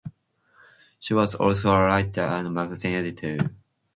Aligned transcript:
She 0.99 1.13
was 1.13 1.35
also 1.35 1.69
a 1.69 1.85
writer 1.85 2.21
and 2.23 2.51
magazine 2.51 2.93
editor. 2.95 3.37